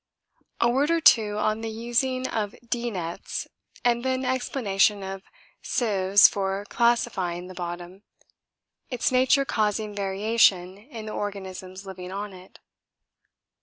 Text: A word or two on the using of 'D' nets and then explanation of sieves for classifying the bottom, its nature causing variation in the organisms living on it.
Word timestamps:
A 0.59 0.67
word 0.67 0.89
or 0.89 0.99
two 0.99 1.37
on 1.37 1.61
the 1.61 1.69
using 1.69 2.27
of 2.27 2.55
'D' 2.67 2.89
nets 2.91 3.47
and 3.85 4.03
then 4.03 4.25
explanation 4.25 5.03
of 5.03 5.21
sieves 5.61 6.27
for 6.27 6.65
classifying 6.69 7.45
the 7.45 7.53
bottom, 7.53 8.01
its 8.89 9.11
nature 9.11 9.45
causing 9.45 9.93
variation 9.93 10.75
in 10.79 11.05
the 11.05 11.11
organisms 11.13 11.85
living 11.85 12.11
on 12.11 12.33
it. 12.33 12.57